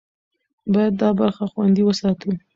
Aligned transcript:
باید 0.73 0.93
دا 1.01 1.09
برخه 1.19 1.45
خوندي 1.51 1.81
وساتو. 1.85 2.29